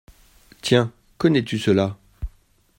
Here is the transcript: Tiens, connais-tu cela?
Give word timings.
Tiens, 0.63 0.91
connais-tu 1.19 1.59
cela? 1.59 1.95